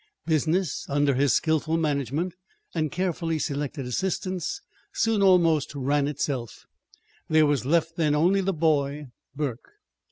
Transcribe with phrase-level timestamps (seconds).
[0.25, 2.33] Business, under his skillful management
[2.73, 4.59] and carefully selected assistants,
[4.91, 6.65] soon almost ran itself.
[7.29, 9.69] There was left then only the boy, Burke.